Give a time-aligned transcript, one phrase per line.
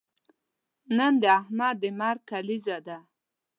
[0.97, 2.97] نن د احمد د مرګ کلیزه ده.